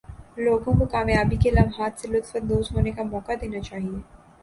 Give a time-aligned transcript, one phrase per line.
[0.37, 3.99] لوگوں کو کامیابی کے لمحات سے لطف اندواز ہونے کا موقع دینا چاہئے